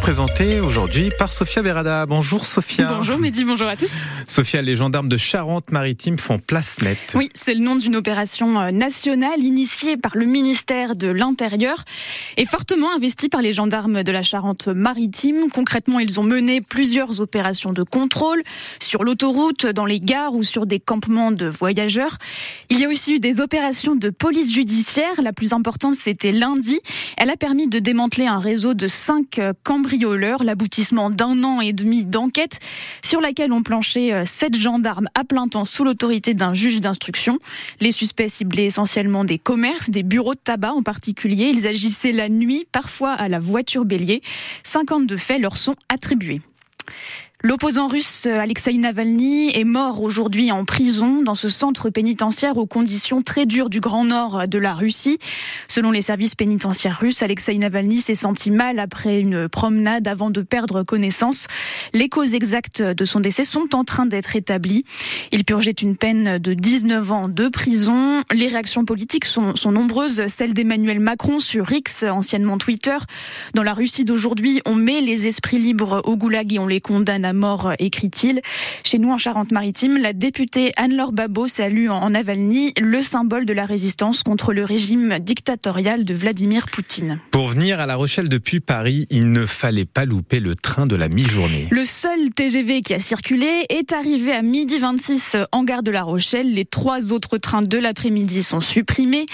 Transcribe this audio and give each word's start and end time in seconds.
présentée 0.00 0.60
aujourd'hui 0.60 1.10
par 1.18 1.30
Sophia 1.30 1.62
Berada. 1.62 2.06
Bonjour 2.06 2.46
Sophia. 2.46 2.86
Bonjour 2.86 3.18
Mehdi, 3.18 3.44
bonjour 3.44 3.68
à 3.68 3.76
tous. 3.76 3.92
Sophia, 4.26 4.62
les 4.62 4.74
gendarmes 4.74 5.08
de 5.08 5.16
Charente-Maritime 5.16 6.16
font 6.16 6.38
place 6.38 6.80
nette. 6.80 7.14
Oui, 7.14 7.28
c'est 7.34 7.54
le 7.54 7.60
nom 7.60 7.76
d'une 7.76 7.96
opération 7.96 8.58
euh, 8.60 8.70
nationale 8.70 9.40
initiée 9.42 9.96
par 9.96 10.16
le 10.16 10.24
ministère 10.24 10.96
de 10.96 11.08
l'Intérieur 11.08 11.84
et 12.38 12.46
fortement 12.46 12.94
investie 12.94 13.28
par 13.28 13.42
les 13.42 13.52
gendarmes 13.52 14.02
de 14.02 14.12
la 14.12 14.22
Charente-Maritime. 14.22 15.50
Concrètement, 15.52 15.98
ils 15.98 16.18
ont 16.18 16.24
mené 16.24 16.60
plusieurs 16.62 17.20
opérations 17.20 17.72
de 17.72 17.82
contrôle 17.82 18.42
sur 18.80 19.04
l'autoroute, 19.04 19.66
dans 19.66 19.86
les 19.86 20.00
gares 20.00 20.34
ou 20.34 20.42
sur 20.42 20.64
des 20.64 20.80
campements 20.80 21.30
de 21.30 21.46
voyageurs. 21.46 22.16
Il 22.70 22.80
y 22.80 22.84
a 22.84 22.88
aussi 22.88 23.14
eu 23.14 23.18
des 23.20 23.40
opérations 23.40 23.96
de 23.96 24.08
police 24.08 24.52
judiciaire. 24.52 25.20
La 25.22 25.32
plus 25.32 25.52
importante, 25.52 25.94
c'était 25.94 26.32
lundi. 26.32 26.80
Elle 27.18 27.30
a 27.30 27.36
permis 27.36 27.68
de 27.68 27.78
démanteler 27.78 28.26
un 28.26 28.38
réseau 28.38 28.72
de 28.72 28.86
cinq 28.86 29.38
euh, 29.38 29.52
l'aboutissement 30.42 31.10
d'un 31.10 31.42
an 31.44 31.60
et 31.60 31.72
demi 31.72 32.04
d'enquête 32.04 32.58
sur 33.02 33.20
laquelle 33.20 33.52
ont 33.52 33.62
planché 33.62 34.12
euh, 34.12 34.24
sept 34.24 34.54
gendarmes 34.54 35.08
à 35.14 35.24
plein 35.24 35.48
temps 35.48 35.64
sous 35.64 35.84
l'autorité 35.84 36.34
d'un 36.34 36.54
juge 36.54 36.80
d'instruction. 36.80 37.38
Les 37.80 37.92
suspects 37.92 38.28
ciblaient 38.28 38.66
essentiellement 38.66 39.24
des 39.24 39.38
commerces, 39.38 39.90
des 39.90 40.02
bureaux 40.02 40.34
de 40.34 40.40
tabac 40.42 40.72
en 40.72 40.82
particulier. 40.82 41.50
Ils 41.52 41.66
agissaient 41.66 42.12
la 42.12 42.28
nuit, 42.28 42.66
parfois 42.70 43.12
à 43.12 43.28
la 43.28 43.38
voiture 43.38 43.84
bélier. 43.84 44.22
52 44.64 45.16
faits 45.16 45.40
leur 45.40 45.56
sont 45.56 45.76
attribués. 45.88 46.40
L'opposant 47.42 47.88
russe 47.88 48.26
Alexei 48.26 48.74
Navalny 48.74 49.50
est 49.58 49.64
mort 49.64 50.02
aujourd'hui 50.02 50.52
en 50.52 50.66
prison 50.66 51.22
dans 51.22 51.34
ce 51.34 51.48
centre 51.48 51.88
pénitentiaire 51.88 52.58
aux 52.58 52.66
conditions 52.66 53.22
très 53.22 53.46
dures 53.46 53.70
du 53.70 53.80
Grand 53.80 54.04
Nord 54.04 54.46
de 54.46 54.58
la 54.58 54.74
Russie. 54.74 55.18
Selon 55.66 55.90
les 55.90 56.02
services 56.02 56.34
pénitentiaires 56.34 56.98
russes, 57.00 57.22
Alexei 57.22 57.56
Navalny 57.56 58.02
s'est 58.02 58.14
senti 58.14 58.50
mal 58.50 58.78
après 58.78 59.20
une 59.20 59.48
promenade 59.48 60.06
avant 60.06 60.28
de 60.28 60.42
perdre 60.42 60.82
connaissance. 60.82 61.46
Les 61.94 62.10
causes 62.10 62.34
exactes 62.34 62.82
de 62.82 63.04
son 63.06 63.20
décès 63.20 63.44
sont 63.44 63.74
en 63.74 63.84
train 63.84 64.04
d'être 64.04 64.36
établies. 64.36 64.84
Il 65.32 65.46
purgeait 65.46 65.70
une 65.70 65.96
peine 65.96 66.36
de 66.36 66.52
19 66.52 67.10
ans 67.10 67.28
de 67.28 67.48
prison. 67.48 68.22
Les 68.34 68.48
réactions 68.48 68.84
politiques 68.84 69.24
sont, 69.24 69.54
nombreuses, 69.64 70.26
celles 70.26 70.52
d'Emmanuel 70.52 71.00
Macron 71.00 71.38
sur 71.38 71.72
X, 71.72 72.02
anciennement 72.02 72.58
Twitter. 72.58 72.98
Dans 73.54 73.62
la 73.62 73.72
Russie 73.72 74.04
d'aujourd'hui, 74.04 74.60
on 74.66 74.74
met 74.74 75.00
les 75.00 75.26
esprits 75.26 75.58
libres 75.58 76.02
au 76.04 76.18
goulag 76.18 76.52
et 76.52 76.58
on 76.58 76.66
les 76.66 76.82
condamne 76.82 77.29
mort, 77.32 77.72
écrit-il. 77.78 78.40
Chez 78.84 78.98
nous, 78.98 79.10
en 79.10 79.18
Charente-Maritime, 79.18 79.96
la 79.96 80.12
députée 80.12 80.72
Anne-Laure 80.76 81.12
Babot 81.12 81.48
salue 81.48 81.88
en 81.88 82.10
Navalny 82.10 82.72
le 82.80 83.00
symbole 83.00 83.46
de 83.46 83.52
la 83.52 83.66
résistance 83.66 84.22
contre 84.22 84.52
le 84.52 84.64
régime 84.64 85.18
dictatorial 85.20 86.04
de 86.04 86.14
Vladimir 86.14 86.66
Poutine. 86.66 87.20
Pour 87.30 87.48
venir 87.48 87.80
à 87.80 87.86
La 87.86 87.96
Rochelle 87.96 88.28
depuis 88.28 88.60
Paris, 88.60 89.06
il 89.10 89.32
ne 89.32 89.46
fallait 89.46 89.84
pas 89.84 90.04
louper 90.04 90.40
le 90.40 90.54
train 90.54 90.86
de 90.86 90.96
la 90.96 91.08
mi-journée. 91.08 91.68
Le 91.70 91.84
seul 91.84 92.30
TGV 92.34 92.82
qui 92.82 92.94
a 92.94 93.00
circulé 93.00 93.66
est 93.68 93.92
arrivé 93.92 94.32
à 94.32 94.42
midi 94.42 94.78
26 94.78 95.36
en 95.52 95.64
gare 95.64 95.82
de 95.82 95.90
La 95.90 96.02
Rochelle. 96.02 96.52
Les 96.52 96.64
trois 96.64 97.12
autres 97.12 97.38
trains 97.38 97.62
de 97.62 97.78
l'après-midi 97.78 98.42
sont 98.42 98.60
supprimés. 98.60 99.26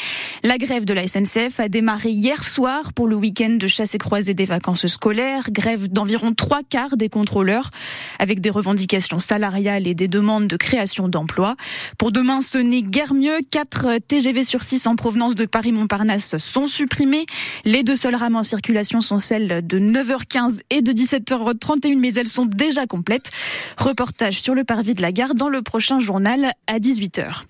La 0.43 0.59
grève 0.59 0.85
de 0.85 0.95
la 0.95 1.07
SNCF 1.07 1.61
a 1.61 1.69
démarré 1.69 2.11
hier 2.11 2.45
soir 2.45 2.93
pour 2.93 3.07
le 3.07 3.17
week-end 3.17 3.51
de 3.51 3.67
chasse 3.67 3.95
et 3.95 3.99
croisée 3.99 4.35
des 4.35 4.45
vacances 4.45 4.87
scolaires. 4.87 5.51
Grève 5.51 5.89
d'environ 5.89 6.33
trois 6.35 6.63
quarts 6.63 6.97
des 6.97 7.09
contrôleurs 7.09 7.71
avec 8.19 8.41
des 8.41 8.51
revendications 8.51 9.19
salariales 9.19 9.87
et 9.87 9.95
des 9.95 10.09
demandes 10.09 10.47
de 10.47 10.57
création 10.57 11.09
d'emplois. 11.09 11.57
Pour 11.99 12.13
demain, 12.13 12.41
ce 12.41 12.59
n'est 12.59 12.83
guère 12.83 13.15
mieux. 13.15 13.39
4 13.51 13.99
TGV 14.07 14.45
sur 14.45 14.63
6 14.63 14.87
en 14.87 14.97
provenance 14.97 15.35
de 15.35 15.45
Paris-Montparnasse 15.45 16.37
sont 16.39 16.67
supprimés. 16.67 17.27
Les 17.65 17.83
deux 17.83 17.97
seules 17.97 18.17
rames 18.17 18.37
en 18.37 18.43
circulation 18.43 19.01
sont 19.01 19.21
celles 19.21 19.67
de 19.67 19.79
9h15 19.79 20.61
et 20.71 20.83
de 20.83 20.93
17h31, 20.93 21.99
mais 21.99 22.15
elles 22.15 22.29
sont 22.29 22.47
déjà 22.47 22.87
complètes. 22.87 23.31
Reportage 23.77 24.41
sur 24.41 24.55
le 24.55 24.65
parvis 24.65 24.95
de 24.95 25.03
la 25.03 25.13
gare 25.13 25.35
dans 25.35 25.49
le 25.49 25.63
prochain 25.63 25.99
journal 25.99 26.53
à 26.67 26.79
18h. 26.79 27.43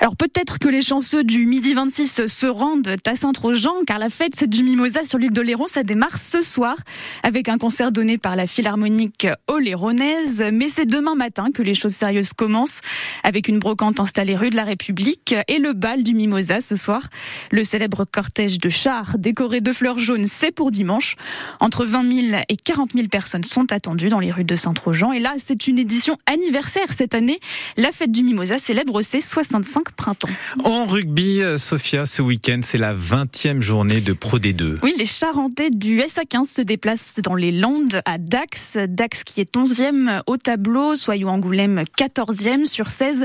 Alors 0.00 0.16
peut-être 0.16 0.58
que 0.58 0.68
les 0.68 0.82
chanceux 0.82 1.24
du 1.24 1.46
midi 1.46 1.74
26 1.74 2.26
se 2.26 2.46
rendent 2.46 2.96
à 3.06 3.14
Saint-Trojan 3.14 3.74
car 3.86 3.98
la 3.98 4.08
fête 4.08 4.44
du 4.44 4.62
Mimosa 4.62 5.04
sur 5.04 5.18
l'île 5.18 5.30
d'Oléron 5.30 5.66
ça 5.66 5.82
démarre 5.82 6.18
ce 6.18 6.42
soir 6.42 6.76
avec 7.22 7.48
un 7.48 7.58
concert 7.58 7.92
donné 7.92 8.18
par 8.18 8.36
la 8.36 8.46
Philharmonique 8.46 9.26
oléronaise 9.46 10.44
mais 10.52 10.68
c'est 10.68 10.86
demain 10.86 11.14
matin 11.14 11.50
que 11.52 11.62
les 11.62 11.74
choses 11.74 11.92
sérieuses 11.92 12.32
commencent 12.32 12.80
avec 13.22 13.48
une 13.48 13.58
brocante 13.58 14.00
installée 14.00 14.36
rue 14.36 14.50
de 14.50 14.56
la 14.56 14.64
République 14.64 15.34
et 15.48 15.58
le 15.58 15.72
bal 15.72 16.02
du 16.02 16.14
Mimosa 16.14 16.60
ce 16.60 16.76
soir. 16.76 17.08
Le 17.50 17.64
célèbre 17.64 18.04
cortège 18.04 18.58
de 18.58 18.68
chars 18.68 19.18
décoré 19.18 19.60
de 19.60 19.72
fleurs 19.72 19.98
jaunes 19.98 20.26
c'est 20.26 20.52
pour 20.52 20.70
dimanche. 20.70 21.16
Entre 21.60 21.84
20 21.84 22.30
000 22.30 22.42
et 22.48 22.56
40 22.56 22.92
000 22.94 23.08
personnes 23.08 23.44
sont 23.44 23.72
attendues 23.72 24.08
dans 24.08 24.20
les 24.20 24.32
rues 24.32 24.44
de 24.44 24.54
Saint-Trojan 24.54 25.12
et 25.12 25.20
là 25.20 25.34
c'est 25.38 25.66
une 25.66 25.78
édition 25.78 26.16
anniversaire 26.26 26.92
cette 26.92 27.14
année. 27.14 27.40
La 27.76 27.92
fête 27.92 28.12
du 28.12 28.22
Mimosa 28.22 28.58
célèbre 28.58 29.02
ses 29.02 29.20
65 29.62 29.92
printemps. 29.92 30.28
En 30.64 30.86
rugby, 30.86 31.40
Sophia, 31.58 32.06
ce 32.06 32.22
week-end, 32.22 32.60
c'est 32.62 32.78
la 32.78 32.94
20e 32.94 33.60
journée 33.60 34.00
de 34.00 34.12
Pro 34.12 34.38
D2. 34.38 34.78
Oui, 34.82 34.94
les 34.98 35.04
Charentais 35.04 35.70
du 35.70 36.00
SA15 36.00 36.52
se 36.52 36.62
déplacent 36.62 37.20
dans 37.22 37.34
les 37.34 37.52
Landes 37.52 38.00
à 38.04 38.18
Dax. 38.18 38.78
Dax 38.88 39.24
qui 39.24 39.40
est 39.40 39.54
11e 39.54 40.22
au 40.26 40.36
tableau, 40.36 40.94
Soyou 40.94 41.28
Angoulême 41.28 41.82
14e 41.98 42.64
sur 42.66 42.88
16. 42.88 43.24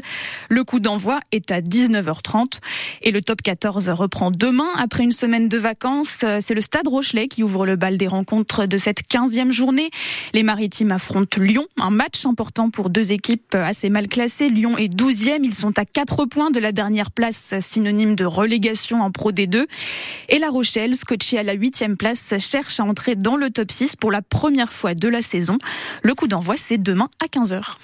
Le 0.49 0.63
coup 0.63 0.79
d'envoi 0.79 1.19
est 1.31 1.51
à 1.51 1.61
19h30 1.61 2.59
et 3.01 3.11
le 3.11 3.21
top 3.21 3.41
14 3.41 3.89
reprend 3.89 4.31
demain 4.31 4.69
après 4.77 5.03
une 5.03 5.11
semaine 5.11 5.49
de 5.49 5.57
vacances. 5.57 6.23
C'est 6.39 6.53
le 6.53 6.61
Stade 6.61 6.87
Rochelet 6.87 7.27
qui 7.27 7.43
ouvre 7.43 7.65
le 7.65 7.75
bal 7.75 7.97
des 7.97 8.07
rencontres 8.07 8.65
de 8.65 8.77
cette 8.77 9.01
15e 9.09 9.51
journée. 9.51 9.89
Les 10.33 10.43
Maritimes 10.43 10.91
affrontent 10.91 11.41
Lyon, 11.41 11.65
un 11.77 11.89
match 11.89 12.25
important 12.25 12.69
pour 12.69 12.89
deux 12.89 13.11
équipes 13.11 13.55
assez 13.55 13.89
mal 13.89 14.07
classées. 14.07 14.49
Lyon 14.49 14.77
est 14.77 14.93
12e, 14.93 15.39
ils 15.43 15.55
sont 15.55 15.77
à 15.79 15.85
4 15.85 16.26
points 16.27 16.51
de 16.51 16.59
la 16.59 16.71
dernière 16.71 17.11
place, 17.11 17.53
synonyme 17.59 18.15
de 18.15 18.25
relégation 18.25 19.01
en 19.01 19.11
Pro 19.11 19.31
D2. 19.31 19.65
Et 20.29 20.39
La 20.39 20.49
Rochelle, 20.49 20.95
scotché 20.95 21.37
à 21.37 21.43
la 21.43 21.53
huitième 21.53 21.97
place, 21.97 22.33
cherche 22.39 22.79
à 22.79 22.83
entrer 22.83 23.15
dans 23.15 23.35
le 23.35 23.49
top 23.49 23.71
6 23.71 23.95
pour 23.95 24.11
la 24.11 24.21
première 24.21 24.71
fois 24.71 24.93
de 24.93 25.07
la 25.07 25.21
saison. 25.21 25.57
Le 26.03 26.13
coup 26.15 26.27
d'envoi, 26.27 26.55
c'est 26.57 26.77
demain 26.77 27.09
à 27.21 27.25
15h. 27.25 27.75